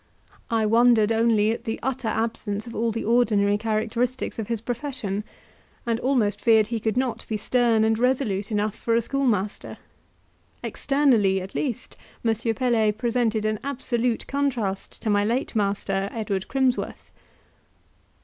[0.49, 5.23] I wondered only at the utter absence of all the ordinary characteristics of his profession,
[5.85, 9.77] and almost feared he could not be stern and resolute enough for a schoolmaster.
[10.63, 12.33] Externally at least M.
[12.55, 17.11] Pelet presented an absolute contrast to my late master, Edward Crimsworth.